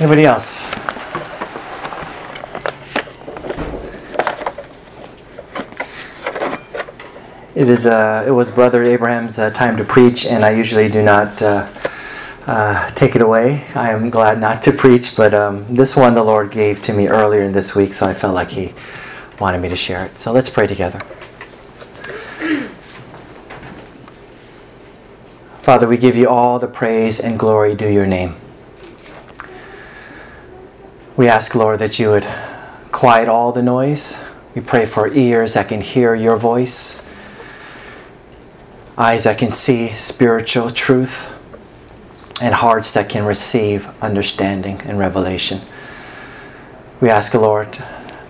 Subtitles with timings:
[0.00, 0.70] Anybody else?
[7.56, 7.84] It is.
[7.84, 11.68] Uh, it was Brother Abraham's uh, time to preach, and I usually do not uh,
[12.46, 13.64] uh, take it away.
[13.74, 17.08] I am glad not to preach, but um, this one the Lord gave to me
[17.08, 18.74] earlier in this week, so I felt like He
[19.40, 20.16] wanted me to share it.
[20.20, 21.00] So let's pray together.
[25.62, 28.36] Father, we give you all the praise and glory due your name.
[31.18, 32.26] We ask, Lord, that you would
[32.92, 34.24] quiet all the noise.
[34.54, 37.06] We pray for ears that can hear your voice
[38.98, 41.34] eyes that can see spiritual truth,
[42.42, 45.60] and hearts that can receive understanding and revelation.
[47.00, 47.78] We ask, Lord,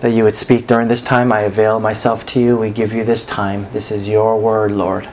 [0.01, 1.31] that you would speak during this time.
[1.31, 2.57] I avail myself to you.
[2.57, 3.65] We give you this time.
[3.73, 5.09] This is your word, Lord.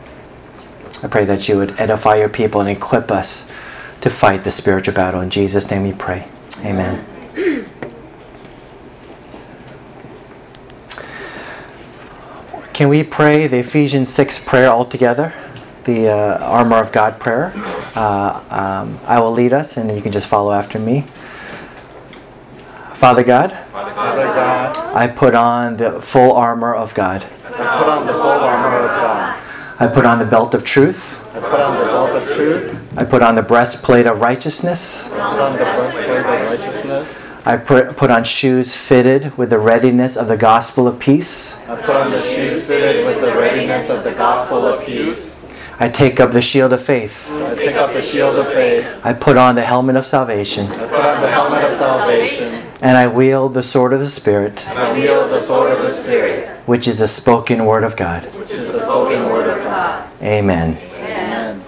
[1.02, 3.50] I pray that you would edify your people and equip us
[4.02, 5.20] to fight the spiritual battle.
[5.20, 6.28] In Jesus' name we pray.
[6.60, 7.15] Amen.
[12.76, 15.32] Can we pray the Ephesians 6 prayer all together?
[15.86, 17.52] the uh, armor of God prayer.
[17.94, 21.02] Uh, um, I will lead us, and you can just follow after me.
[22.92, 23.92] Father God, Father
[24.24, 27.22] God, I put on the full armor of God.
[27.44, 29.42] I put on the full armor of God.
[29.78, 31.24] I put on the belt of truth.
[31.34, 32.98] I put on the belt of truth.
[32.98, 35.12] I put on the breastplate of righteousness.
[35.12, 36.85] I put on the breastplate of righteousness.
[37.46, 41.64] I put, put on shoes fitted with the readiness of the gospel of peace.
[41.68, 45.48] I put on the shoes fitted with the readiness of the gospel of peace.
[45.78, 47.30] I take up the shield of faith.
[47.30, 49.00] I take up the shield of faith.
[49.04, 50.66] I put on the helmet of salvation.
[50.66, 52.66] I put on the helmet of salvation.
[52.80, 54.66] And I wield the sword of the Spirit.
[54.66, 56.48] And I wield the sword of the Spirit.
[56.66, 58.24] Which is the spoken word of God.
[58.34, 60.10] Which is the spoken word of God.
[60.20, 60.78] Amen.
[60.98, 61.62] Amen.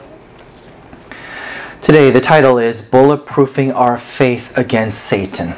[1.81, 5.55] Today, the title is Bulletproofing Our Faith Against Satan.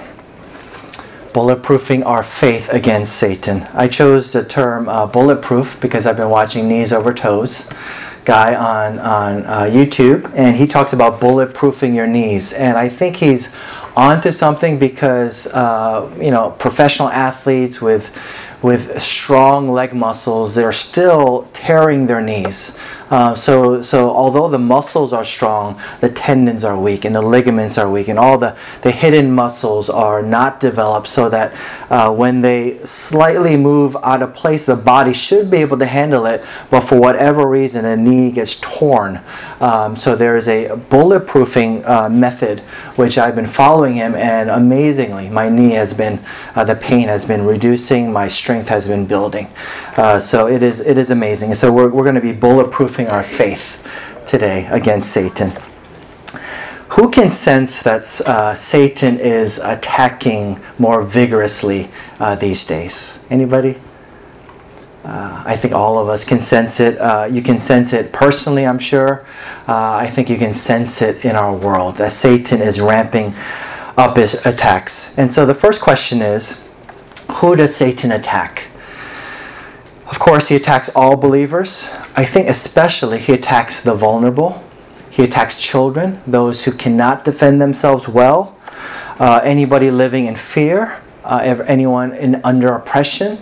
[1.32, 3.62] Bulletproofing Our Faith Against Satan.
[3.72, 7.72] I chose the term uh, bulletproof because I've been watching Knees Over Toes
[8.24, 13.16] guy on on uh, YouTube, and he talks about bulletproofing your knees, and I think
[13.16, 13.56] he's
[13.96, 18.16] onto something because uh, you know professional athletes with
[18.62, 22.78] with strong leg muscles, they're still tearing their knees.
[23.10, 27.76] Uh, so, so although the muscles are strong, the tendons are weak and the ligaments
[27.76, 31.53] are weak, and all the, the hidden muscles are not developed so that
[31.91, 36.25] uh, when they slightly move out of place, the body should be able to handle
[36.25, 39.21] it, but for whatever reason, a knee gets torn.
[39.60, 42.60] Um, so there is a bulletproofing uh, method
[42.97, 46.19] which I've been following him, and amazingly, my knee has been,
[46.54, 49.48] uh, the pain has been reducing, my strength has been building.
[49.97, 51.54] Uh, so it is, it is amazing.
[51.54, 53.87] So we're, we're going to be bulletproofing our faith
[54.26, 55.53] today against Satan.
[56.94, 61.88] Who can sense that uh, Satan is attacking more vigorously
[62.19, 63.27] uh, these days?
[63.31, 63.78] Anybody?
[65.05, 66.99] Uh, I think all of us can sense it.
[66.99, 69.25] Uh, you can sense it personally, I'm sure.
[69.66, 73.34] Uh, I think you can sense it in our world that Satan is ramping
[73.97, 75.16] up his attacks.
[75.19, 76.69] And so the first question is
[77.37, 78.69] who does Satan attack?
[80.06, 81.91] Of course, he attacks all believers.
[82.16, 84.62] I think especially he attacks the vulnerable.
[85.09, 88.56] He attacks children, those who cannot defend themselves well,
[89.19, 93.39] uh, anybody living in fear, uh, anyone in, under oppression.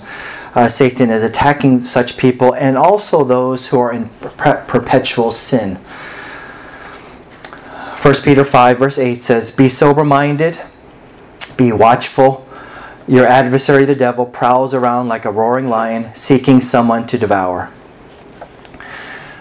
[0.59, 5.77] Uh, Satan is attacking such people, and also those who are in per- perpetual sin.
[8.03, 10.59] 1 Peter 5, verse 8 says, Be sober minded,
[11.57, 12.45] be watchful.
[13.07, 17.71] Your adversary, the devil, prowls around like a roaring lion, seeking someone to devour.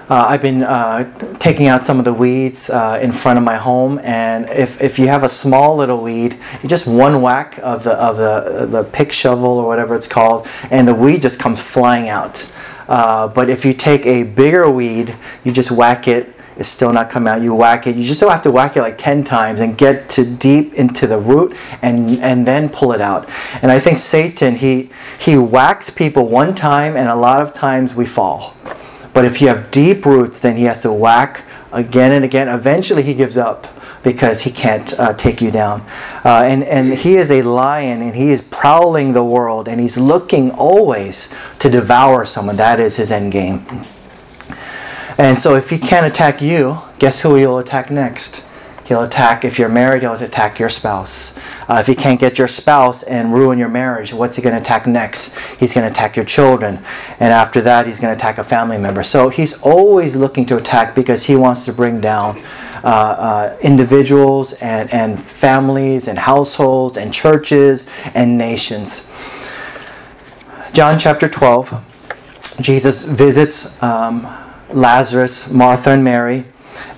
[0.10, 3.58] Uh, I've been uh, taking out some of the weeds uh, in front of my
[3.58, 7.92] home, and if, if you have a small little weed, just one whack of the
[7.92, 12.08] of the the pick shovel or whatever it's called, and the weed just comes flying
[12.08, 12.56] out.
[12.88, 15.14] Uh, but if you take a bigger weed,
[15.44, 17.42] you just whack it it's still not coming out.
[17.42, 17.96] You whack it.
[17.96, 21.06] You just don't have to whack it like 10 times and get to deep into
[21.06, 23.30] the root and, and then pull it out.
[23.62, 24.90] And I think Satan, he,
[25.20, 28.56] he whacks people one time and a lot of times we fall.
[29.18, 32.48] But if you have deep roots, then he has to whack again and again.
[32.48, 33.66] Eventually he gives up
[34.04, 35.82] because he can't uh, take you down.
[36.24, 39.98] Uh, and, and he is a lion and he is prowling the world and he's
[39.98, 42.58] looking always to devour someone.
[42.58, 43.66] That is his end game.
[45.18, 48.48] And so if he can't attack you, guess who he'll attack next?
[48.88, 51.38] He'll attack, if you're married, he'll attack your spouse.
[51.68, 54.62] Uh, if he can't get your spouse and ruin your marriage, what's he going to
[54.62, 55.38] attack next?
[55.60, 56.78] He's going to attack your children.
[57.20, 59.04] And after that, he's going to attack a family member.
[59.04, 62.42] So he's always looking to attack because he wants to bring down
[62.82, 69.12] uh, uh, individuals and, and families and households and churches and nations.
[70.72, 74.26] John chapter 12, Jesus visits um,
[74.70, 76.46] Lazarus, Martha, and Mary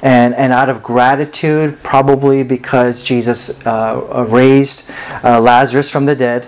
[0.01, 4.89] and, and out of gratitude, probably because Jesus uh, raised
[5.23, 6.47] uh, Lazarus from the dead,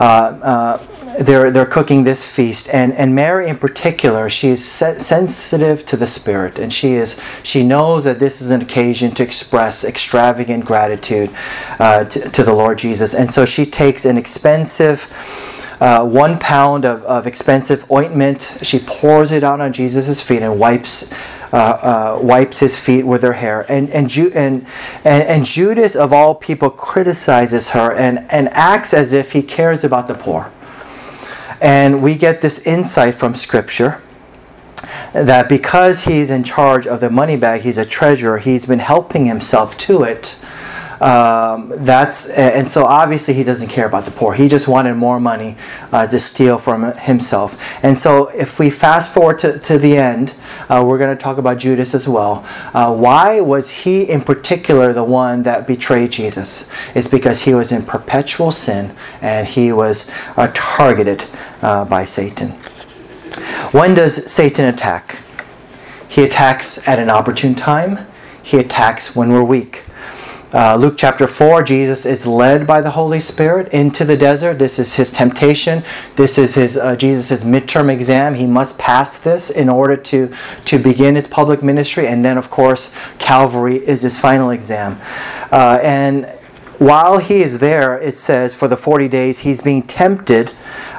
[0.00, 0.86] uh, uh,
[1.18, 2.72] they're, they're cooking this feast.
[2.72, 7.66] And, and Mary, in particular, she is sensitive to the Spirit, and she, is, she
[7.66, 11.30] knows that this is an occasion to express extravagant gratitude
[11.78, 13.14] uh, to, to the Lord Jesus.
[13.14, 15.12] And so she takes an expensive
[15.80, 18.58] uh, one pound of, of expensive ointment.
[18.62, 21.12] She pours it out on Jesus' feet and wipes.
[21.50, 23.64] Uh, uh, wipes his feet with her hair.
[23.70, 24.66] And, and, Ju- and,
[25.02, 29.82] and, and Judas, of all people, criticizes her and, and acts as if he cares
[29.82, 30.52] about the poor.
[31.58, 34.02] And we get this insight from Scripture
[35.14, 39.24] that because he's in charge of the money bag, he's a treasurer, he's been helping
[39.24, 40.44] himself to it
[41.00, 44.34] um, that's and so obviously he doesn't care about the poor.
[44.34, 45.56] He just wanted more money
[45.92, 47.84] uh, to steal from himself.
[47.84, 50.34] And so if we fast forward to, to the end,
[50.68, 52.46] uh, we're going to talk about Judas as well.
[52.74, 56.70] Uh, why was he in particular the one that betrayed Jesus?
[56.94, 61.24] It's because he was in perpetual sin and he was uh, targeted
[61.62, 62.50] uh, by Satan.
[63.72, 65.18] When does Satan attack?
[66.08, 68.06] He attacks at an opportune time.
[68.42, 69.84] He attacks when we're weak.
[70.50, 74.58] Uh, Luke chapter 4, Jesus is led by the Holy Spirit into the desert.
[74.58, 75.82] This is his temptation.
[76.16, 78.34] This is his uh, Jesus' midterm exam.
[78.34, 80.34] He must pass this in order to,
[80.64, 82.06] to begin his public ministry.
[82.06, 84.98] And then, of course, Calvary is his final exam.
[85.52, 86.24] Uh, and
[86.78, 90.52] while he is there, it says, for the 40 days, he's being tempted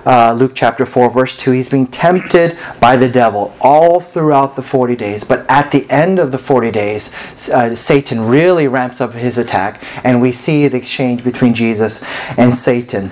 [0.10, 1.52] uh, Luke chapter 4, verse 2.
[1.52, 5.24] He's being tempted by the devil all throughout the 40 days.
[5.24, 7.14] But at the end of the 40 days,
[7.50, 12.04] uh, Satan really ramps up his attack, and we see the exchange between Jesus
[12.40, 13.12] and Satan.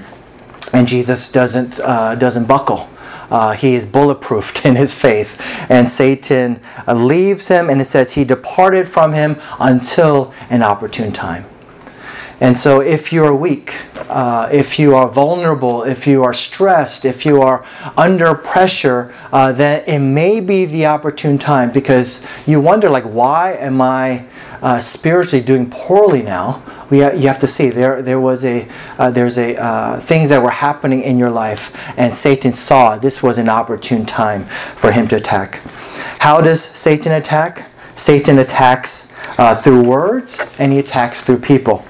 [0.73, 2.89] And Jesus doesn't, uh, doesn't buckle.
[3.29, 5.39] Uh, he is bulletproofed in his faith.
[5.69, 11.11] And Satan uh, leaves him, and it says he departed from him until an opportune
[11.11, 11.45] time.
[12.39, 13.73] And so, if you are weak,
[14.09, 17.65] uh, if you are vulnerable, if you are stressed, if you are
[17.97, 23.53] under pressure, uh, then it may be the opportune time because you wonder, like, why
[23.53, 24.25] am I
[24.61, 26.61] uh, spiritually doing poorly now?
[26.89, 28.67] We ha- you have to see there there was a
[28.97, 33.21] uh, there's a uh, things that were happening in your life, and Satan saw this
[33.23, 34.45] was an opportune time
[34.75, 35.61] for him to attack.
[36.19, 37.69] How does Satan attack?
[37.95, 41.83] Satan attacks uh, through words, and he attacks through people.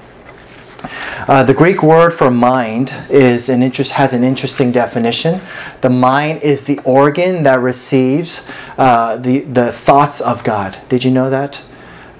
[1.28, 5.42] Uh, the Greek word for mind is an interest has an interesting definition.
[5.82, 10.78] The mind is the organ that receives uh, the the thoughts of God.
[10.88, 11.62] Did you know that?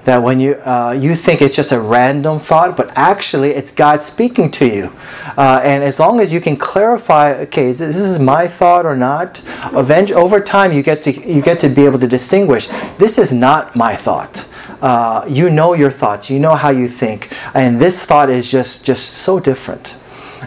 [0.05, 4.03] That when you uh, you think it's just a random thought, but actually it's God
[4.03, 4.93] speaking to you.
[5.39, 8.95] Uh, and as long as you can clarify, okay, is this, is my thought or
[8.95, 9.43] not?
[9.73, 12.69] Eventually, over time, you get to you get to be able to distinguish.
[12.99, 17.31] This is not my thought uh, you know your thoughts, you know how you think,
[17.55, 19.99] and this thought is just just so different.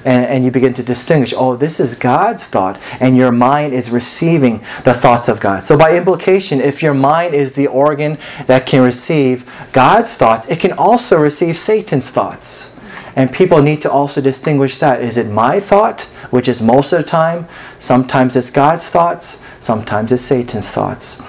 [0.05, 3.89] And, and you begin to distinguish, oh, this is God's thought, and your mind is
[3.89, 5.63] receiving the thoughts of God.
[5.63, 8.17] So, by implication, if your mind is the organ
[8.47, 12.79] that can receive God's thoughts, it can also receive Satan's thoughts.
[13.15, 15.01] And people need to also distinguish that.
[15.01, 17.47] Is it my thought, which is most of the time?
[17.77, 21.21] Sometimes it's God's thoughts, sometimes it's Satan's thoughts.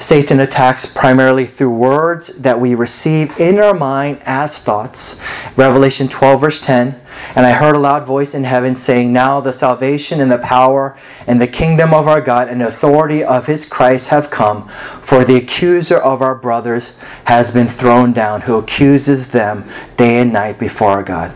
[0.00, 5.22] Satan attacks primarily through words that we receive in our mind as thoughts.
[5.56, 6.98] Revelation 12, verse 10.
[7.36, 10.96] And I heard a loud voice in heaven saying, Now the salvation and the power
[11.26, 14.68] and the kingdom of our God and authority of his Christ have come,
[15.02, 20.32] for the accuser of our brothers has been thrown down, who accuses them day and
[20.32, 21.34] night before our God.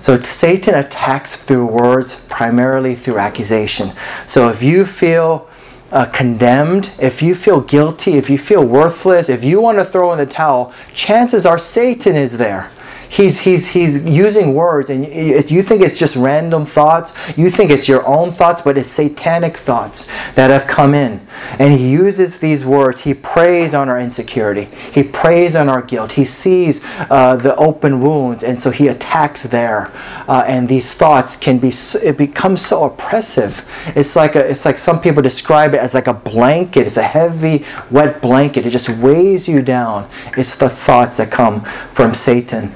[0.00, 3.90] So Satan attacks through words, primarily through accusation.
[4.28, 5.45] So if you feel
[5.92, 10.12] uh, condemned, if you feel guilty, if you feel worthless, if you want to throw
[10.12, 12.70] in the towel, chances are Satan is there.
[13.08, 17.16] He's he's he's using words and you think it's just random thoughts?
[17.36, 21.26] You think it's your own thoughts but it's satanic thoughts that have come in.
[21.58, 23.02] And he uses these words.
[23.02, 24.68] He preys on our insecurity.
[24.92, 26.12] He preys on our guilt.
[26.12, 29.90] He sees uh, the open wounds and so he attacks there.
[30.28, 31.72] Uh, and these thoughts can be
[32.02, 33.70] it becomes so oppressive.
[33.94, 36.86] It's like a, it's like some people describe it as like a blanket.
[36.86, 38.66] It's a heavy wet blanket.
[38.66, 40.08] It just weighs you down.
[40.36, 42.72] It's the thoughts that come from satan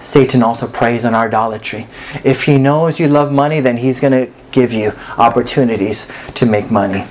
[0.00, 1.86] Satan also preys on idolatry.
[2.24, 6.70] If he knows you love money, then he's going to give you opportunities to make
[6.70, 7.06] money.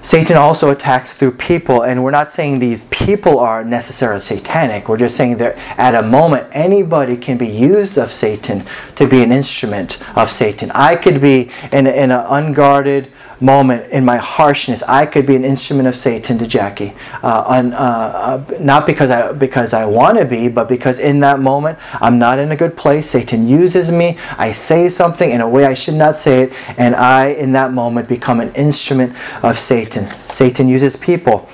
[0.00, 4.88] Satan also attacks through people, and we're not saying these people are necessarily satanic.
[4.88, 8.64] We're just saying that at a moment, anybody can be used of Satan
[8.94, 10.70] to be an instrument of Satan.
[10.70, 15.44] I could be in, in an unguarded moment in my harshness, I could be an
[15.44, 16.92] instrument of Satan to Jackie.
[17.22, 21.20] Uh, on, uh, uh, not because I because I want to be, but because in
[21.20, 23.10] that moment I'm not in a good place.
[23.10, 24.18] Satan uses me.
[24.38, 27.72] I say something in a way I should not say it, and I in that
[27.72, 30.06] moment become an instrument of Satan.
[30.28, 31.48] Satan uses people.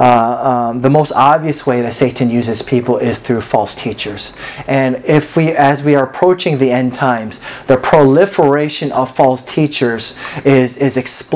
[0.00, 4.34] Uh, um, the most obvious way that Satan uses people is through false teachers.
[4.66, 10.18] And if we, as we are approaching the end times, the proliferation of false teachers
[10.42, 11.29] is, is exploding.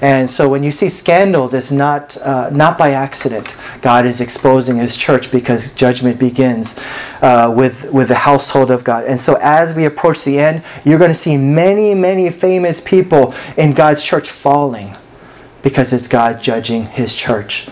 [0.00, 3.56] And so when you see scandals, it's not, uh, not by accident.
[3.82, 6.78] God is exposing his church because judgment begins
[7.22, 9.04] uh, with, with the household of God.
[9.04, 13.34] And so as we approach the end, you're going to see many, many famous people
[13.56, 14.94] in God's church falling
[15.62, 17.68] because it's God judging his church.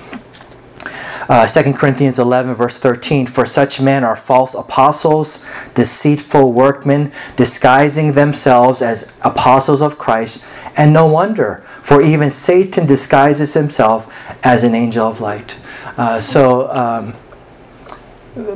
[1.29, 8.13] Uh, 2 Corinthians 11, verse 13 For such men are false apostles, deceitful workmen, disguising
[8.13, 10.47] themselves as apostles of Christ.
[10.77, 14.13] And no wonder, for even Satan disguises himself
[14.45, 15.61] as an angel of light.
[15.97, 17.15] Uh, so, um,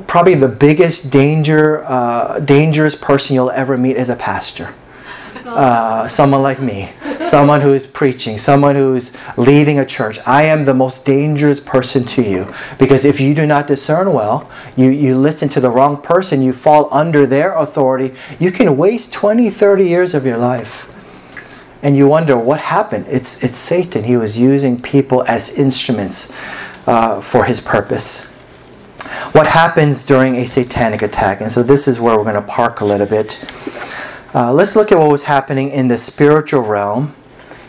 [0.07, 4.75] probably the biggest danger, uh, dangerous person you'll ever meet is a pastor.
[5.45, 6.91] Uh, someone like me,
[7.25, 10.19] someone who is preaching, someone who is leading a church.
[10.27, 14.51] I am the most dangerous person to you because if you do not discern well,
[14.77, 19.15] you, you listen to the wrong person, you fall under their authority, you can waste
[19.15, 20.88] 20, 30 years of your life.
[21.83, 23.07] And you wonder what happened.
[23.09, 24.05] It's, it's Satan.
[24.05, 26.33] He was using people as instruments
[26.87, 28.27] uh, for his purpose.
[29.33, 31.41] What happens during a satanic attack?
[31.41, 33.45] And so this is where we're going to park a little bit.
[34.35, 37.15] Uh, let's look at what was happening in the spiritual realm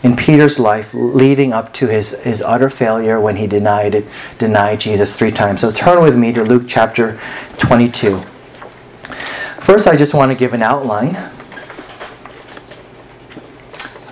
[0.02, 4.06] in Peter's life leading up to his, his utter failure when he denied it,
[4.38, 5.60] denied Jesus three times.
[5.60, 7.20] So turn with me to Luke chapter
[7.58, 8.18] 22.
[9.60, 11.16] First, I just want to give an outline.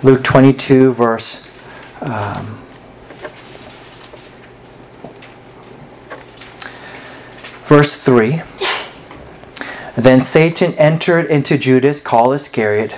[0.01, 1.45] Luke 22, verse
[2.01, 2.57] um,
[7.65, 8.41] verse 3.
[9.97, 12.93] Then Satan entered into Judas, called Iscariot,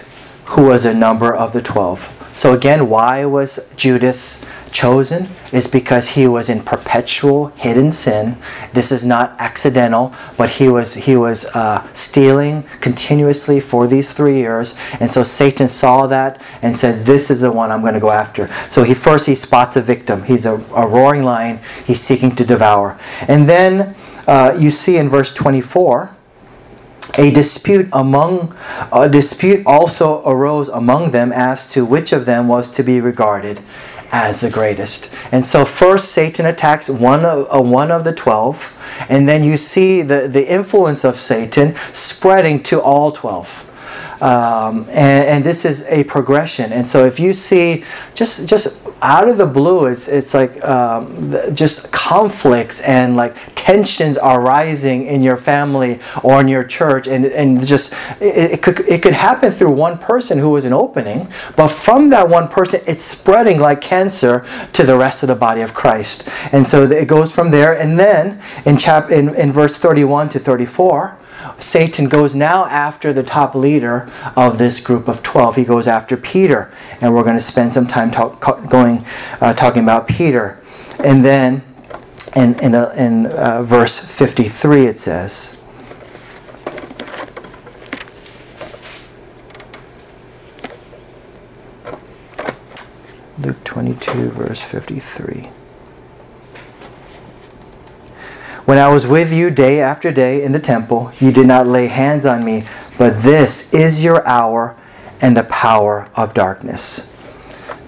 [0.45, 2.15] who was a number of the twelve.
[2.35, 5.27] So again, why was Judas chosen?
[5.51, 8.37] Is because he was in perpetual hidden sin.
[8.73, 14.37] This is not accidental, but he was he was uh, stealing continuously for these three
[14.37, 17.99] years, and so Satan saw that and said, "This is the one I'm going to
[17.99, 20.23] go after." So he first he spots a victim.
[20.23, 21.59] He's a, a roaring lion.
[21.85, 22.97] He's seeking to devour,
[23.27, 23.95] and then
[24.27, 26.15] uh, you see in verse 24
[27.17, 28.55] a dispute among
[28.91, 33.59] a dispute also arose among them as to which of them was to be regarded
[34.11, 35.13] as the greatest.
[35.31, 38.77] And so first Satan attacks one of, uh, one of the 12
[39.09, 43.70] and then you see the, the influence of Satan spreading to all 12.
[44.21, 46.71] Um, and, and, this is a progression.
[46.71, 51.33] And so if you see just just out of the blue, it's it's like um,
[51.55, 57.25] just conflicts and like tensions are rising in your family or in your church, and
[57.25, 61.27] and just it, it could it could happen through one person who was an opening,
[61.55, 65.61] but from that one person, it's spreading like cancer to the rest of the body
[65.61, 66.29] of Christ.
[66.51, 70.29] And so it goes from there, and then in chap in, in verse thirty one
[70.29, 71.17] to thirty four.
[71.59, 75.55] Satan goes now after the top leader of this group of 12.
[75.55, 76.71] He goes after Peter.
[76.99, 79.05] And we're going to spend some time talk, going,
[79.39, 80.59] uh, talking about Peter.
[80.99, 81.63] And then
[82.35, 85.57] in, in, a, in uh, verse 53 it says,
[93.37, 95.49] Luke 22, verse 53.
[98.65, 101.87] When I was with you day after day in the temple, you did not lay
[101.87, 102.65] hands on me,
[102.97, 104.77] but this is your hour
[105.19, 107.11] and the power of darkness.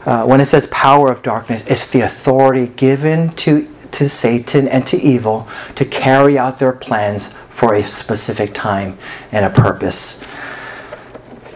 [0.06, 4.88] Uh, when it says power of darkness, it's the authority given to to Satan and
[4.88, 8.98] to evil to carry out their plans for a specific time
[9.32, 10.24] and a purpose.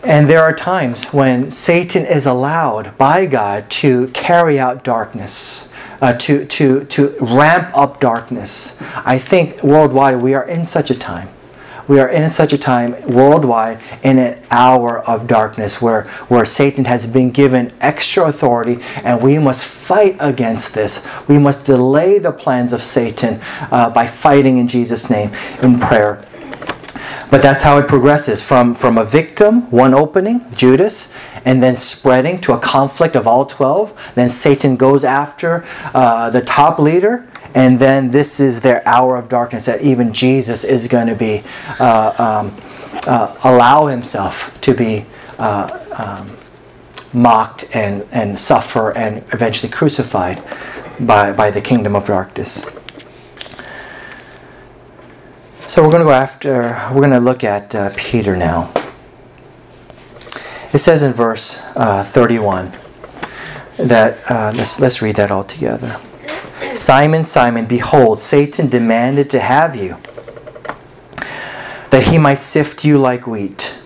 [0.03, 5.66] And there are times when Satan is allowed by God to carry out darkness,
[6.01, 8.81] uh, to, to, to ramp up darkness.
[9.05, 11.29] I think worldwide we are in such a time
[11.87, 16.85] we are in such a time worldwide in an hour of darkness where, where Satan
[16.85, 21.07] has been given extra authority and we must fight against this.
[21.27, 23.39] We must delay the plans of Satan
[23.71, 26.23] uh, by fighting in Jesus' name in prayer.
[27.29, 32.41] But that's how it progresses from, from a victim, one opening, Judas, and then spreading
[32.41, 34.11] to a conflict of all 12.
[34.15, 37.25] Then Satan goes after uh, the top leader,
[37.55, 41.43] and then this is their hour of darkness that even Jesus is going to be
[41.79, 42.55] uh, um,
[43.07, 45.05] uh, allow himself to be
[45.39, 46.35] uh, um,
[47.13, 50.43] mocked and, and suffer and eventually crucified
[50.99, 52.65] by, by the kingdom of darkness.
[55.65, 58.73] So we're going to go after, we're going to look at uh, Peter now.
[60.74, 62.74] It says in verse uh, 31
[63.77, 65.97] that, uh, let's, let's read that all together.
[66.75, 69.97] Simon, Simon, behold, Satan demanded to have you,
[71.89, 73.77] that he might sift you like wheat.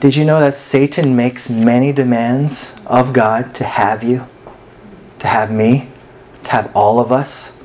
[0.00, 4.26] Did you know that Satan makes many demands of God to have you,
[5.20, 5.88] to have me,
[6.44, 7.62] to have all of us?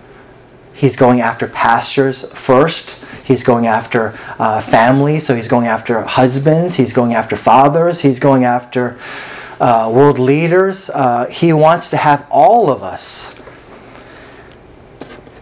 [0.71, 3.03] He's going after pastors first.
[3.27, 8.21] He's going after uh, families, so he's going after husbands, he's going after fathers, he's
[8.21, 8.97] going after
[9.59, 10.89] uh, world leaders.
[10.89, 13.37] Uh, he wants to have all of us.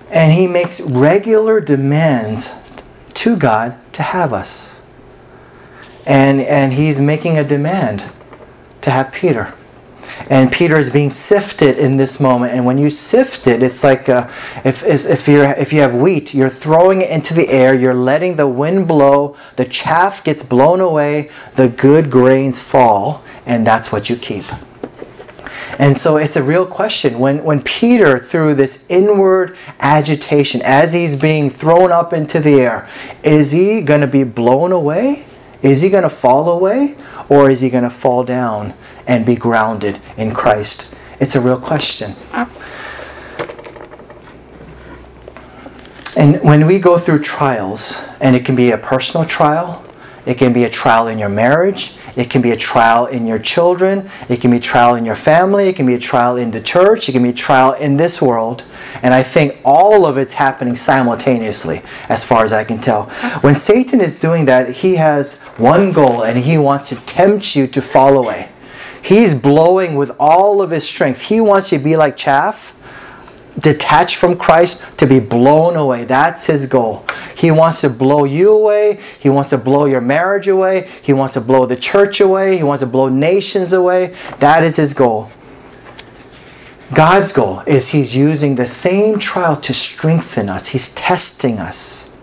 [0.09, 2.73] And he makes regular demands
[3.13, 4.81] to God to have us.
[6.07, 8.05] And, and he's making a demand
[8.81, 9.53] to have Peter.
[10.29, 12.53] And Peter is being sifted in this moment.
[12.53, 14.29] And when you sift it, it's like uh,
[14.63, 18.35] if, if, you're, if you have wheat, you're throwing it into the air, you're letting
[18.35, 24.09] the wind blow, the chaff gets blown away, the good grains fall and that's what
[24.09, 24.45] you keep.
[25.77, 27.19] And so it's a real question.
[27.19, 32.89] When, when Peter, through this inward agitation, as he's being thrown up into the air,
[33.23, 35.25] is he going to be blown away?
[35.61, 36.95] Is he going to fall away?
[37.29, 38.73] Or is he going to fall down
[39.07, 40.95] and be grounded in Christ?
[41.19, 42.13] It's a real question.
[46.17, 49.83] And when we go through trials, and it can be a personal trial,
[50.25, 53.39] it can be a trial in your marriage, it can be a trial in your
[53.39, 54.09] children.
[54.29, 55.67] It can be a trial in your family.
[55.67, 57.09] It can be a trial in the church.
[57.09, 58.63] It can be a trial in this world.
[59.01, 63.05] And I think all of it's happening simultaneously, as far as I can tell.
[63.41, 67.67] When Satan is doing that, he has one goal and he wants to tempt you
[67.67, 68.49] to fall away.
[69.01, 71.21] He's blowing with all of his strength.
[71.21, 72.75] He wants you to be like chaff
[73.59, 76.03] detached from Christ to be blown away.
[76.05, 77.05] That's his goal.
[77.35, 78.99] He wants to blow you away.
[79.19, 80.89] He wants to blow your marriage away.
[81.01, 82.57] He wants to blow the church away.
[82.57, 84.15] He wants to blow nations away.
[84.39, 85.29] That is his goal.
[86.95, 90.67] God's goal is he's using the same trial to strengthen us.
[90.67, 92.17] He's testing us.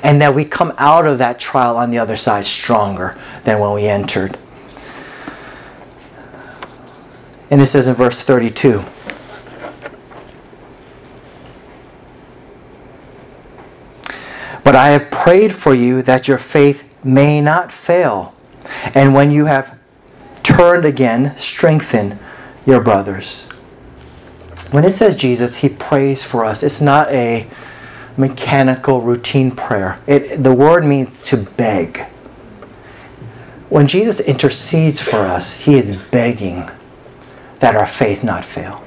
[0.00, 3.72] And that we come out of that trial on the other side stronger than when
[3.72, 4.38] we entered.
[7.50, 8.84] And it says in verse 32
[14.62, 18.36] But I have prayed for you that your faith may not fail.
[18.94, 19.76] And when you have
[20.44, 22.20] turned again, strengthen
[22.64, 23.47] your brothers.
[24.70, 26.62] When it says Jesus, he prays for us.
[26.62, 27.48] It's not a
[28.16, 29.98] mechanical routine prayer.
[30.06, 32.00] It, the word means to beg.
[33.70, 36.68] When Jesus intercedes for us, he is begging
[37.60, 38.84] that our faith not fail.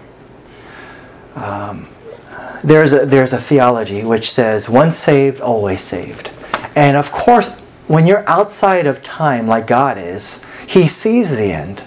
[1.35, 1.87] Um,
[2.63, 6.31] there's a, there's a theology which says once saved, always saved.
[6.75, 11.83] And of course, when you're outside of time like God is, He sees the end.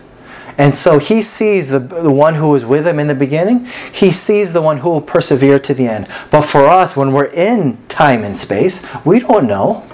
[0.57, 4.13] And so He sees the, the one who was with Him in the beginning, He
[4.13, 6.07] sees the one who will persevere to the end.
[6.31, 9.87] But for us, when we're in time and space, we don't know.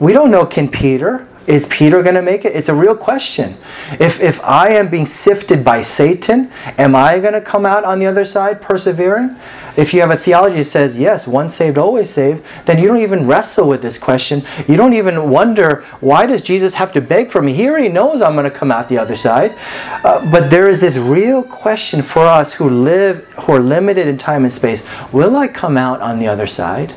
[0.00, 1.28] We don't know, can Peter?
[1.46, 2.54] Is Peter going to make it?
[2.54, 3.56] It's a real question.
[3.92, 7.98] If, if I am being sifted by Satan, am I going to come out on
[7.98, 9.36] the other side persevering?
[9.76, 12.98] If you have a theology that says, yes, once saved, always saved, then you don't
[12.98, 14.42] even wrestle with this question.
[14.68, 17.54] You don't even wonder, why does Jesus have to beg for me?
[17.54, 19.56] He already knows I'm going to come out the other side.
[20.04, 24.18] Uh, but there is this real question for us who live, who are limited in
[24.18, 26.94] time and space will I come out on the other side?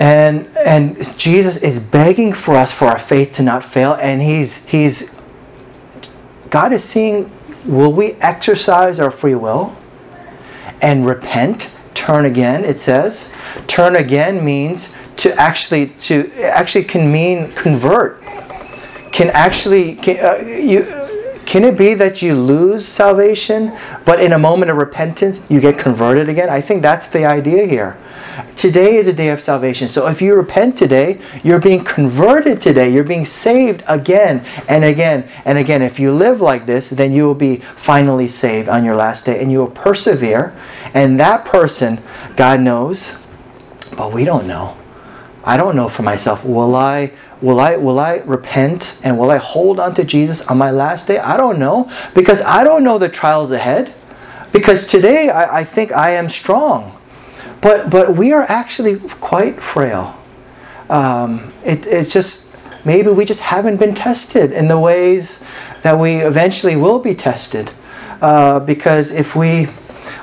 [0.00, 4.66] And, and Jesus is begging for us for our faith to not fail, and he's,
[4.68, 5.20] he's
[6.48, 7.30] God is seeing
[7.64, 9.76] will we exercise our free will?
[10.82, 13.36] and repent, turn again, it says.
[13.66, 18.22] Turn again means to actually to actually can mean convert.
[19.12, 20.82] Can actually can, uh, you
[21.44, 25.78] can it be that you lose salvation, but in a moment of repentance you get
[25.78, 26.48] converted again?
[26.48, 27.98] I think that's the idea here.
[28.56, 29.88] Today is a day of salvation.
[29.88, 32.90] So if you repent today, you're being converted today.
[32.92, 35.82] You're being saved again and again and again.
[35.82, 39.40] If you live like this, then you will be finally saved on your last day
[39.40, 40.54] and you will persevere.
[40.92, 42.00] And that person,
[42.36, 43.26] God knows,
[43.96, 44.76] but we don't know.
[45.44, 46.44] I don't know for myself.
[46.44, 50.58] Will I will I will I repent and will I hold on to Jesus on
[50.58, 51.18] my last day?
[51.18, 53.94] I don't know because I don't know the trials ahead.
[54.52, 56.99] Because today I, I think I am strong.
[57.60, 60.16] But but we are actually quite frail.
[60.88, 65.44] Um, it, it's just maybe we just haven't been tested in the ways
[65.82, 67.70] that we eventually will be tested.
[68.20, 69.68] Uh, because if we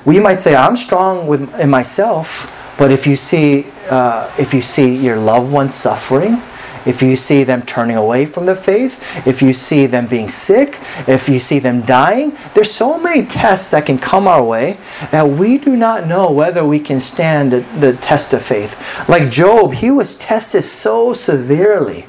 [0.06, 4.62] we might say I'm strong with in myself, but if you see uh, if you
[4.62, 6.42] see your loved ones suffering,
[6.88, 10.80] if you see them turning away from the faith, if you see them being sick,
[11.08, 14.78] if you see them dying, there's so many tests that can come our way
[15.12, 18.80] that we do not know whether we can stand the, test of faith.
[19.10, 22.06] Like Job, he was tested so severely.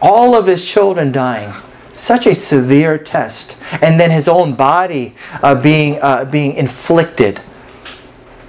[0.00, 1.52] All of his children dying
[1.94, 7.40] such a severe test and then his own body uh, being uh, being inflicted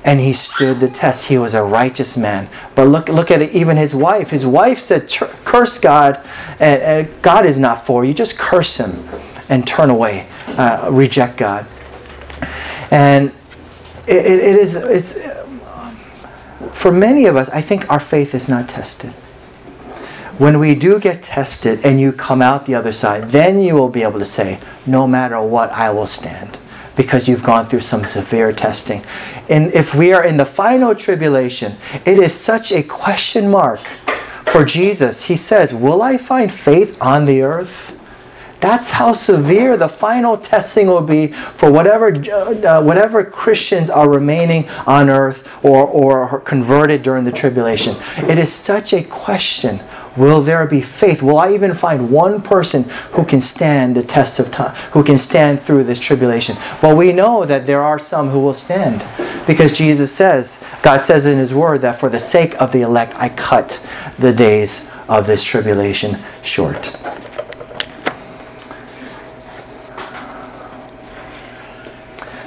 [0.09, 1.27] and he stood the test.
[1.27, 2.49] He was a righteous man.
[2.73, 4.31] But look, look at it, even his wife.
[4.31, 5.07] His wife said,
[5.45, 6.19] Curse God,
[6.59, 8.15] and, and God is not for you.
[8.15, 9.07] Just curse him
[9.49, 11.67] and turn away, uh, reject God.
[12.89, 13.29] And
[14.07, 15.19] it, it is, it's,
[16.73, 19.11] for many of us, I think our faith is not tested.
[20.39, 23.89] When we do get tested and you come out the other side, then you will
[23.89, 26.58] be able to say, No matter what, I will stand
[26.99, 29.01] because you've gone through some severe testing.
[29.47, 34.65] And if we are in the final tribulation, it is such a question mark for
[34.65, 35.27] Jesus.
[35.27, 37.95] He says, Will I find faith on the earth?
[38.59, 44.67] That's how severe the final testing will be for whatever, uh, whatever Christians are remaining
[44.85, 47.95] on earth or, or converted during the tribulation.
[48.17, 49.79] It is such a question
[50.17, 51.21] Will there be faith?
[51.21, 55.17] Will I even find one person who can stand the test of time, who can
[55.17, 56.55] stand through this tribulation?
[56.81, 59.05] Well, we know that there are some who will stand
[59.45, 63.13] because Jesus says, God says in His Word that for the sake of the elect,
[63.15, 63.85] I cut
[64.17, 66.95] the days of this tribulation short.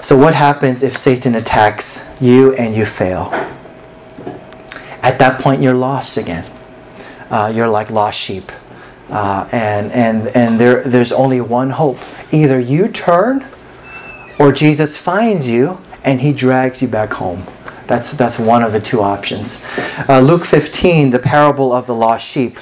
[0.02, 3.30] So, what happens if Satan attacks you and you fail?
[5.00, 6.44] At that point, you're lost again
[7.32, 8.52] uh, you're like lost sheep.
[9.10, 11.98] Uh, and and, and there, there's only one hope.
[12.30, 13.44] Either you turn
[14.38, 17.42] or Jesus finds you and he drags you back home.
[17.86, 19.64] That's, that's one of the two options.
[20.08, 22.58] Uh, Luke 15, the parable of the lost sheep.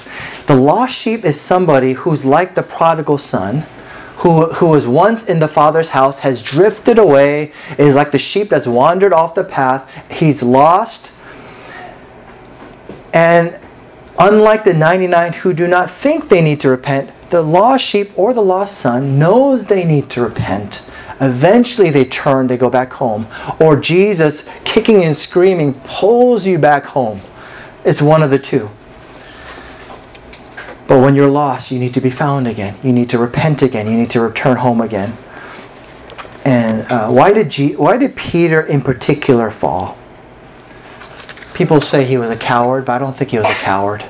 [0.47, 3.63] The lost sheep is somebody who's like the prodigal son,
[4.17, 8.49] who, who was once in the father's house, has drifted away, is like the sheep
[8.49, 9.89] that's wandered off the path.
[10.11, 11.17] He's lost.
[13.13, 13.57] And
[14.19, 18.33] Unlike the 99 who do not think they need to repent, the lost sheep or
[18.33, 20.87] the lost son knows they need to repent.
[21.19, 23.27] Eventually they turn, they go back home.
[23.59, 27.21] Or Jesus, kicking and screaming, pulls you back home.
[27.85, 28.69] It's one of the two.
[30.87, 32.75] But when you're lost, you need to be found again.
[32.83, 33.87] You need to repent again.
[33.87, 35.15] You need to return home again.
[36.43, 39.97] And uh, why did G- why did Peter in particular fall?
[41.61, 44.03] People say he was a coward, but I don't think he was a coward.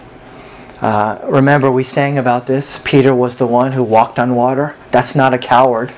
[0.79, 2.81] Uh, remember, we sang about this.
[2.85, 4.73] Peter was the one who walked on water.
[4.91, 5.91] That's not a coward.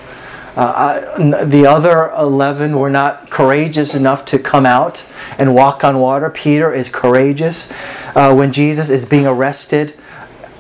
[0.56, 6.32] Uh, the other 11 were not courageous enough to come out and walk on water.
[6.32, 7.72] Peter is courageous.
[8.16, 9.94] Uh, when Jesus is being arrested,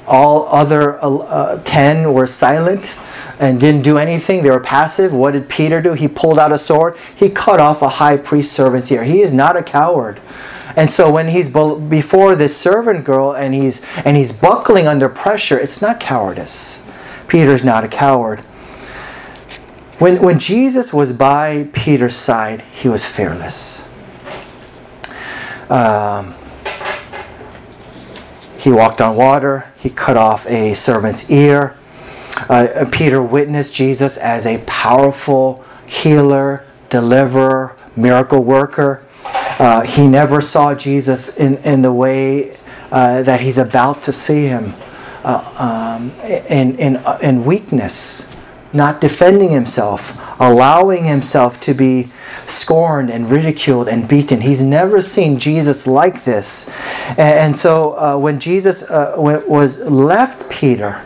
[0.05, 2.99] all other uh, 10 were silent
[3.39, 4.43] and didn't do anything.
[4.43, 5.11] They were passive.
[5.11, 5.93] What did Peter do?
[5.93, 6.95] He pulled out a sword.
[7.15, 9.05] He cut off a high priest's servant's ear.
[9.05, 10.21] He is not a coward.
[10.75, 15.59] And so when he's before this servant girl and he's and he's buckling under pressure,
[15.59, 16.85] it's not cowardice.
[17.27, 18.39] Peter's not a coward.
[19.99, 23.89] When when Jesus was by Peter's side, he was fearless.
[25.69, 26.33] Um,
[28.59, 29.71] he walked on water.
[29.77, 31.75] He cut off a servant's ear.
[32.49, 39.03] Uh, Peter witnessed Jesus as a powerful healer, deliverer, miracle worker.
[39.63, 42.57] Uh, he never saw Jesus in, in the way
[42.91, 44.73] uh, that he's about to see him
[45.23, 46.11] uh, um,
[46.49, 48.29] in, in, uh, in weakness.
[48.73, 52.11] not defending himself, allowing himself to be
[52.45, 54.41] scorned and ridiculed and beaten.
[54.41, 56.69] He's never seen Jesus like this.
[57.17, 61.05] And, so uh, when Jesus uh, was left Peter,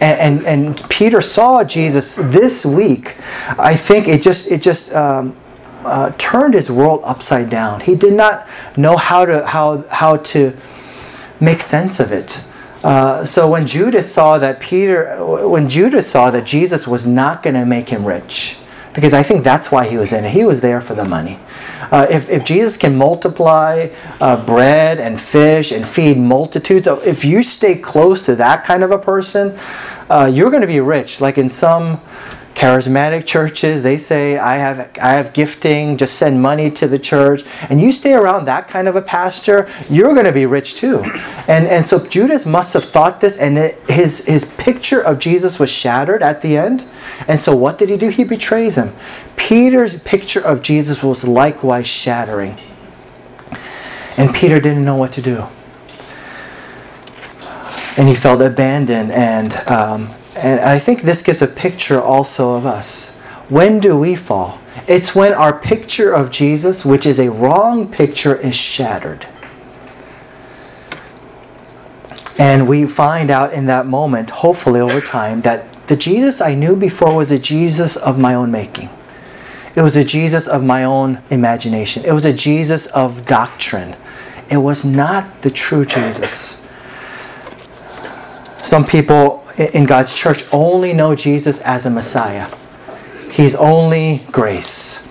[0.00, 3.16] and, and, and, Peter saw Jesus this week,
[3.56, 5.36] I think it just it just um,
[5.84, 7.80] uh, turned his world upside down.
[7.80, 10.56] He did not know how to how how to
[11.40, 12.44] make sense of it.
[12.82, 15.16] Uh, so when Judas saw that Peter,
[15.48, 18.58] when Judas saw that Jesus was not going to make him rich,
[18.94, 20.32] because I think that's why he was in it.
[20.32, 21.38] He was there for the money.
[21.90, 23.88] Uh, if, if Jesus can multiply
[24.20, 28.90] uh, bread and fish and feed multitudes, if you stay close to that kind of
[28.90, 29.58] a person,
[30.10, 31.20] uh, you're going to be rich.
[31.20, 32.00] Like in some
[32.54, 37.44] charismatic churches they say i have i have gifting just send money to the church.
[37.68, 41.02] And you stay around that kind of a pastor you're going to be rich too.
[41.48, 45.58] And and so judas must have thought this and it, his his picture of jesus
[45.58, 46.86] was shattered at the end.
[47.26, 48.08] And so what did he do?
[48.08, 48.92] He betrays him.
[49.36, 52.56] Peter's picture of jesus was likewise shattering.
[54.16, 55.46] And peter didn't know what to do.
[57.96, 62.66] And he felt abandoned and um, and I think this gives a picture also of
[62.66, 63.18] us.
[63.48, 64.58] When do we fall?
[64.88, 69.26] It's when our picture of Jesus, which is a wrong picture, is shattered.
[72.38, 76.74] And we find out in that moment, hopefully over time, that the Jesus I knew
[76.74, 78.88] before was a Jesus of my own making.
[79.76, 82.04] It was a Jesus of my own imagination.
[82.04, 83.96] It was a Jesus of doctrine.
[84.50, 86.63] It was not the true Jesus.
[88.64, 92.48] Some people in God's church only know Jesus as a Messiah.
[93.30, 95.06] He's only grace.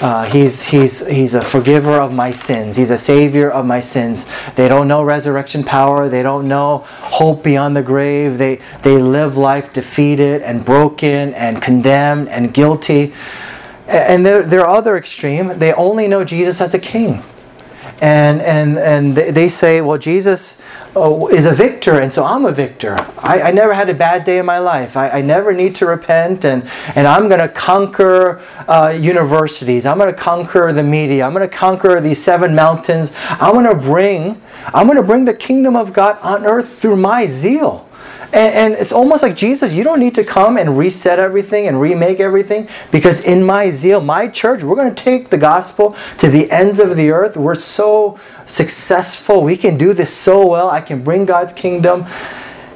[0.00, 2.76] Uh, he's, he's, he's a forgiver of my sins.
[2.76, 4.28] He's a savior of my sins.
[4.56, 6.08] They don't know resurrection power.
[6.08, 8.38] They don't know hope beyond the grave.
[8.38, 13.14] They, they live life defeated and broken and condemned and guilty.
[13.86, 17.22] And their, their other extreme, they only know Jesus as a king.
[18.02, 20.60] And, and, and they say, well, Jesus
[20.96, 22.96] oh, is a victor, and so I'm a victor.
[23.18, 24.96] I, I never had a bad day in my life.
[24.96, 29.86] I, I never need to repent, and, and I'm going to conquer uh, universities.
[29.86, 31.24] I'm going to conquer the media.
[31.24, 33.14] I'm going to conquer these seven mountains.
[33.40, 34.42] I'm going to bring
[34.74, 37.88] I'm going to bring the kingdom of God on earth through my zeal.
[38.32, 41.78] And, and, it's almost like Jesus, you don't need to come and reset everything and
[41.78, 46.30] remake everything because in my zeal, my church, we're going to take the gospel to
[46.30, 47.36] the ends of the earth.
[47.36, 49.42] We're so successful.
[49.42, 50.70] We can do this so well.
[50.70, 52.06] I can bring God's kingdom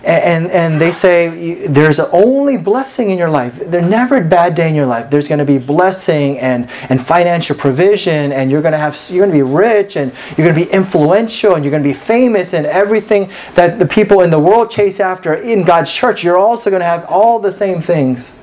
[0.06, 3.58] and and they say there's only blessing in your life.
[3.58, 5.10] There's never a bad day in your life.
[5.10, 9.26] There's going to be blessing and and financial provision and you're going to have you're
[9.26, 11.94] going to be rich and you're going to be influential and you're going to be
[11.94, 16.38] famous and everything that the people in the world chase after in God's church you're
[16.38, 18.40] also going to have all the same things.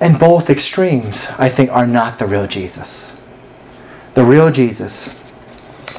[0.00, 3.20] And both extremes I think are not the real Jesus.
[4.14, 5.20] The real Jesus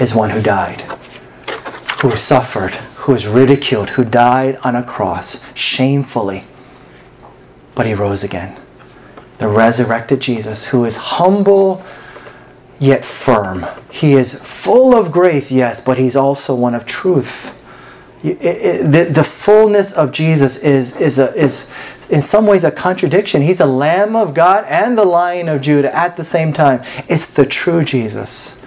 [0.02, 0.82] is one who died
[2.02, 2.78] who suffered
[3.10, 6.44] who was ridiculed, who died on a cross shamefully,
[7.74, 8.56] but he rose again.
[9.40, 11.84] The resurrected Jesus, who is humble
[12.80, 13.66] yet firm.
[13.90, 17.60] He is full of grace, yes, but he's also one of truth.
[18.24, 21.74] It, it, the, the fullness of Jesus is, is, a, is
[22.12, 23.42] in some ways a contradiction.
[23.42, 26.84] He's a Lamb of God and the Lion of Judah at the same time.
[27.08, 28.59] It's the true Jesus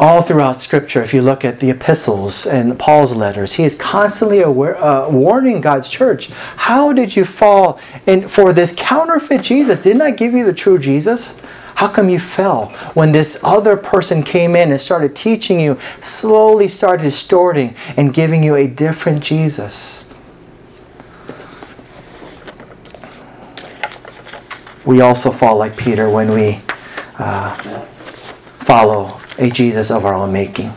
[0.00, 4.40] all throughout Scripture, if you look at the epistles and Paul's letters, he is constantly
[4.40, 6.30] aware, uh, warning God's church.
[6.30, 9.82] How did you fall in for this counterfeit Jesus?
[9.82, 11.38] Didn't I give you the true Jesus?
[11.74, 16.66] How come you fell when this other person came in and started teaching you, slowly
[16.66, 20.08] started distorting and giving you a different Jesus?
[24.86, 26.60] We also fall like Peter when we
[27.18, 27.54] uh,
[28.60, 30.72] follow a Jesus of our own making.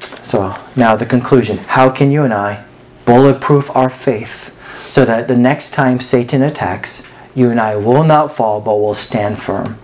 [0.00, 1.58] So now the conclusion.
[1.58, 2.64] How can you and I
[3.04, 4.52] bulletproof our faith
[4.90, 8.94] so that the next time Satan attacks, you and I will not fall but will
[8.94, 9.78] stand firm?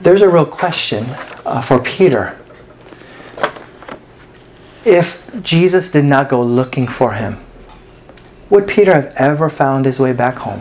[0.00, 1.06] There's a real question
[1.46, 2.38] uh, for Peter.
[4.84, 7.38] If Jesus did not go looking for him,
[8.52, 10.60] would Peter have ever found his way back home?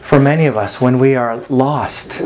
[0.00, 2.22] For many of us, when we are lost,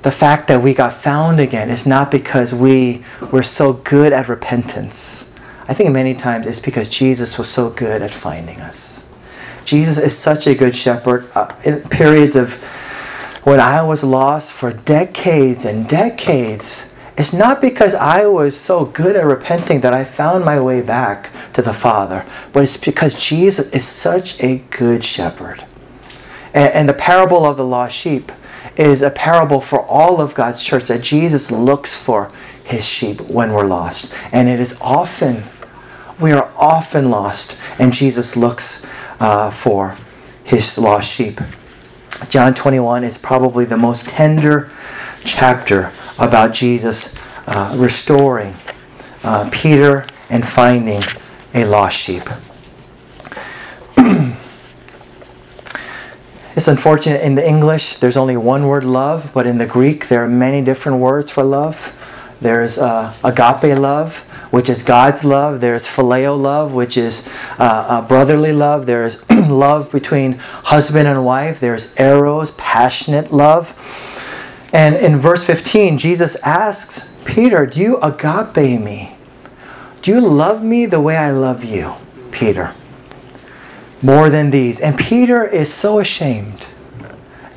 [0.00, 4.30] the fact that we got found again is not because we were so good at
[4.30, 5.34] repentance.
[5.68, 9.04] I think many times it's because Jesus was so good at finding us.
[9.66, 11.28] Jesus is such a good shepherd.
[11.34, 12.62] Uh, in periods of
[13.44, 19.14] when I was lost for decades and decades, it's not because I was so good
[19.14, 23.70] at repenting that I found my way back to the Father, but it's because Jesus
[23.72, 25.64] is such a good shepherd.
[26.52, 28.32] And, and the parable of the lost sheep
[28.76, 32.32] is a parable for all of God's church that Jesus looks for
[32.64, 34.16] his sheep when we're lost.
[34.32, 35.44] And it is often,
[36.20, 38.84] we are often lost, and Jesus looks
[39.20, 39.96] uh, for
[40.42, 41.40] his lost sheep.
[42.28, 44.72] John 21 is probably the most tender
[45.24, 48.54] chapter about Jesus uh, restoring
[49.22, 51.02] uh, Peter and finding
[51.52, 52.22] a lost sheep.
[56.56, 60.24] it's unfortunate in the English there's only one word love, but in the Greek there
[60.24, 62.00] are many different words for love.
[62.40, 64.18] There's uh, agape love,
[64.52, 65.60] which is God's love.
[65.60, 68.86] There's phileo love, which is uh, brotherly love.
[68.86, 71.60] There's love between husband and wife.
[71.60, 74.13] There's eros, passionate love.
[74.74, 79.14] And in verse 15, Jesus asks Peter, Do you agape me?
[80.02, 81.94] Do you love me the way I love you,
[82.32, 82.74] Peter?
[84.02, 84.80] More than these.
[84.80, 86.66] And Peter is so ashamed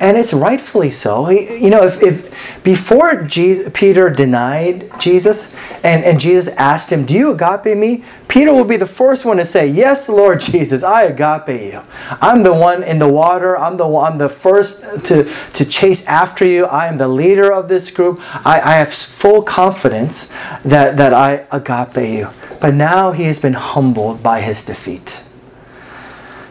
[0.00, 1.28] and it's rightfully so.
[1.28, 7.14] You know, if, if before Jesus, Peter denied Jesus and, and Jesus asked him, Do
[7.14, 8.04] you agape me?
[8.28, 11.82] Peter will be the first one to say, Yes, Lord Jesus, I agape you.
[12.20, 13.58] I'm the one in the water.
[13.58, 16.66] I'm the I'm the first to, to chase after you.
[16.66, 18.20] I am the leader of this group.
[18.46, 20.32] I, I have full confidence
[20.64, 22.30] that, that I agape you.
[22.60, 25.24] But now he has been humbled by his defeat.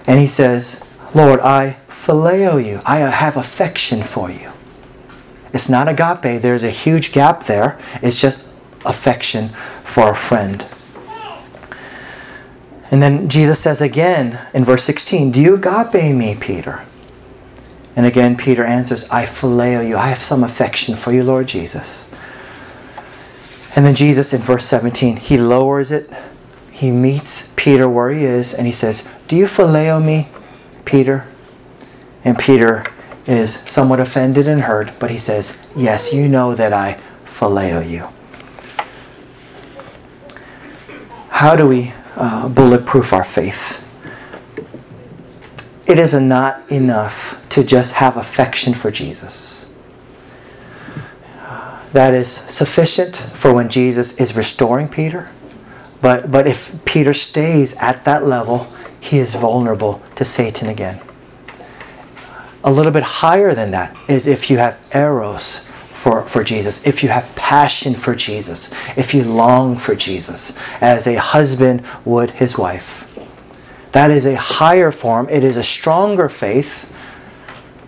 [0.06, 2.82] And he says, Lord, I phileo you.
[2.86, 4.52] I have affection for you.
[5.54, 6.42] It's not agape.
[6.42, 7.80] There's a huge gap there.
[8.02, 8.48] It's just
[8.86, 9.50] affection
[9.84, 10.66] for a friend.
[12.90, 16.86] And then Jesus says again in verse 16, Do you agape me, Peter?
[17.98, 19.98] And again, Peter answers, I phileo you.
[19.98, 22.08] I have some affection for you, Lord Jesus.
[23.76, 26.10] And then Jesus in verse 17, he lowers it.
[26.72, 30.30] He meets Peter where he is and he says, Do you phileo me,
[30.86, 31.26] Peter?
[32.24, 32.84] And Peter
[33.26, 38.08] is somewhat offended and hurt, but he says, Yes, you know that I phileo you.
[41.30, 43.84] How do we uh, bulletproof our faith?
[45.86, 49.72] It is not enough to just have affection for Jesus.
[51.94, 55.30] That is sufficient for when Jesus is restoring Peter.
[56.02, 58.68] But, but if Peter stays at that level,
[59.00, 61.02] he is vulnerable to Satan again
[62.64, 67.04] a little bit higher than that is if you have eros for, for Jesus, if
[67.04, 72.58] you have passion for Jesus, if you long for Jesus, as a husband would his
[72.58, 73.04] wife.
[73.92, 75.28] That is a higher form.
[75.30, 76.96] It is a stronger faith,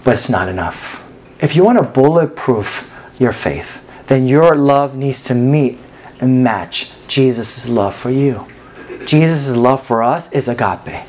[0.03, 1.07] but it's not enough.
[1.39, 5.77] If you want to bulletproof your faith, then your love needs to meet
[6.19, 8.47] and match Jesus' love for you.
[9.05, 11.05] Jesus' love for us is agape.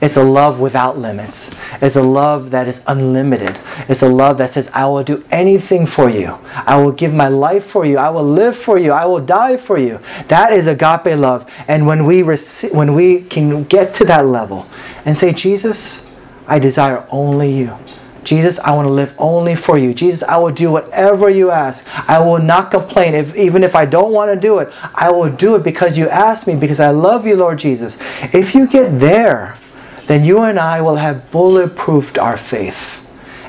[0.00, 1.58] It's a love without limits.
[1.80, 3.56] It's a love that is unlimited.
[3.88, 6.38] It's a love that says, I will do anything for you.
[6.54, 7.98] I will give my life for you.
[7.98, 8.92] I will live for you.
[8.92, 10.00] I will die for you.
[10.28, 11.50] That is agape love.
[11.68, 14.66] And when we rec- when we can get to that level
[15.04, 16.10] and say, Jesus,
[16.46, 17.78] I desire only you.
[18.24, 19.92] Jesus, I want to live only for you.
[19.92, 21.86] Jesus, I will do whatever you ask.
[22.08, 23.14] I will not complain.
[23.14, 26.08] If, even if I don't want to do it, I will do it because you
[26.08, 28.00] asked me, because I love you, Lord Jesus.
[28.34, 29.58] If you get there,
[30.06, 33.00] then you and I will have bulletproofed our faith.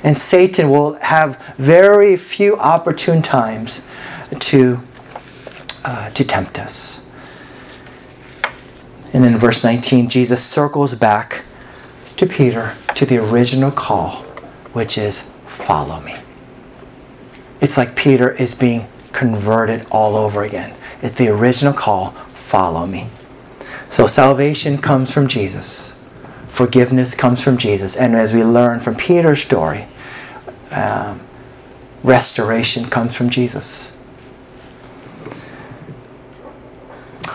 [0.03, 3.89] And Satan will have very few opportune times
[4.39, 4.79] to,
[5.83, 7.05] uh, to tempt us.
[9.13, 11.43] And then verse 19, Jesus circles back
[12.17, 14.21] to Peter to the original call,
[14.73, 16.15] which is follow me.
[17.59, 20.75] It's like Peter is being converted all over again.
[21.01, 23.09] It's the original call follow me.
[23.89, 25.94] So salvation comes from Jesus
[26.55, 27.97] forgiveness comes from Jesus.
[27.97, 29.85] And as we learn from Peter's story,
[30.71, 31.19] um,
[32.01, 34.01] restoration comes from Jesus.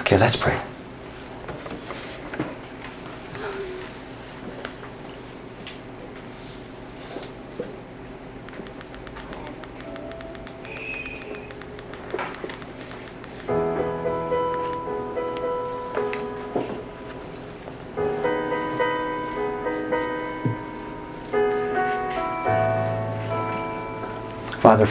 [0.00, 0.58] Okay, let's pray.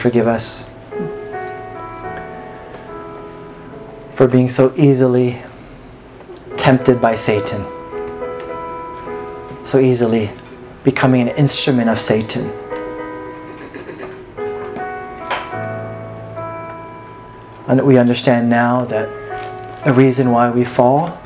[0.00, 0.64] forgive us
[4.14, 5.38] for being so easily
[6.56, 7.62] tempted by Satan,
[9.66, 10.30] so easily
[10.84, 12.50] becoming an instrument of Satan.
[17.68, 21.18] And we understand now that the reason why we fall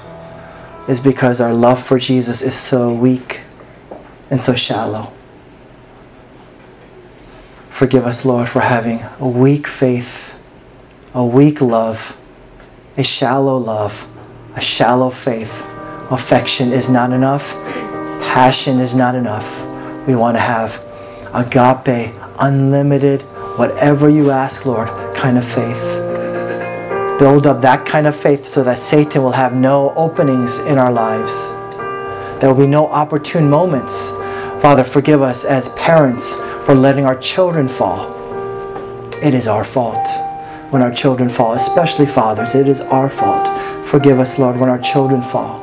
[0.88, 3.40] is because our love for Jesus is so weak
[4.30, 5.12] and so shallow.
[7.74, 10.40] Forgive us, Lord, for having a weak faith,
[11.12, 12.16] a weak love,
[12.96, 14.08] a shallow love,
[14.54, 15.66] a shallow faith.
[16.08, 17.52] Affection is not enough,
[18.22, 19.60] passion is not enough.
[20.06, 20.80] We want to have
[21.34, 23.22] agape, unlimited,
[23.58, 25.82] whatever you ask, Lord, kind of faith.
[27.18, 30.92] Build up that kind of faith so that Satan will have no openings in our
[30.92, 31.32] lives.
[32.40, 34.10] There will be no opportune moments.
[34.62, 38.12] Father, forgive us as parents for letting our children fall.
[39.22, 40.06] It is our fault
[40.70, 42.54] when our children fall, especially fathers.
[42.54, 43.46] It is our fault.
[43.86, 45.62] Forgive us, Lord, when our children fall.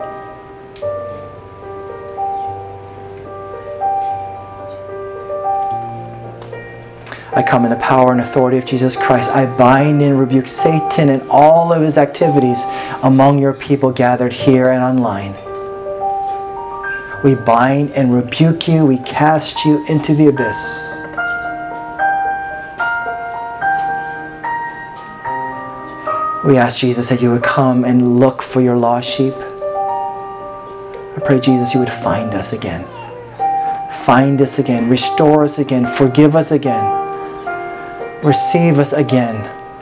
[7.33, 9.31] I come in the power and authority of Jesus Christ.
[9.31, 12.61] I bind and rebuke Satan and all of his activities
[13.01, 15.33] among your people gathered here and online.
[17.23, 18.85] We bind and rebuke you.
[18.85, 20.90] We cast you into the abyss.
[26.43, 29.35] We ask Jesus that you would come and look for your lost sheep.
[29.35, 32.83] I pray, Jesus, you would find us again.
[34.05, 34.89] Find us again.
[34.89, 35.85] Restore us again.
[35.85, 36.83] Forgive us again.
[38.23, 39.35] Receive us again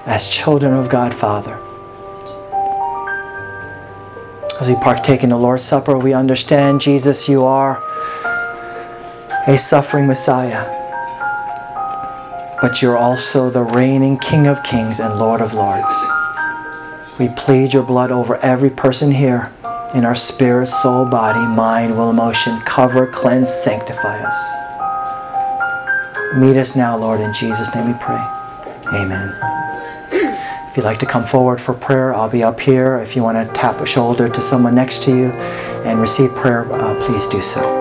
[0.06, 1.56] as children of God, Father.
[4.60, 7.82] As we partake in the Lord's Supper, we understand, Jesus, you are
[9.48, 10.66] a suffering Messiah,
[12.62, 16.19] but you're also the reigning King of Kings and Lord of Lords.
[17.20, 19.52] We plead your blood over every person here
[19.94, 22.58] in our spirit, soul, body, mind, will, emotion.
[22.62, 24.60] Cover, cleanse, sanctify us.
[26.38, 27.20] Meet us now, Lord.
[27.20, 28.24] In Jesus' name we pray.
[28.94, 29.36] Amen.
[30.12, 33.00] If you'd like to come forward for prayer, I'll be up here.
[33.00, 35.32] If you want to tap a shoulder to someone next to you
[35.84, 37.79] and receive prayer, uh, please do so.